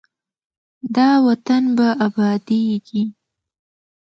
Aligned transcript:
دا 0.95 1.09
وطن 1.25 1.63
به 1.75 1.87
ابادیږي. 2.07 3.03